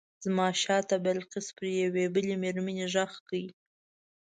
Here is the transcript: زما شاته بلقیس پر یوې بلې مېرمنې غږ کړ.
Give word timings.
زما 0.23 0.47
شاته 0.63 0.95
بلقیس 1.05 1.47
پر 1.55 1.65
یوې 1.83 2.05
بلې 2.15 2.35
مېرمنې 2.43 2.85
غږ 2.93 3.11
کړ. 3.27 3.41